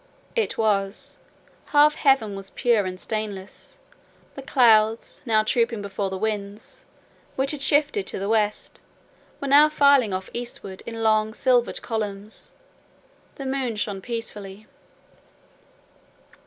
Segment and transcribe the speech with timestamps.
[0.35, 1.17] It was.
[1.65, 3.77] Half heaven was pure and stainless:
[4.33, 6.59] the clouds, now trooping before the wind,
[7.35, 8.79] which had shifted to the west,
[9.39, 12.49] were filing off eastward in long, silvered columns.
[13.35, 14.65] The moon shone peacefully.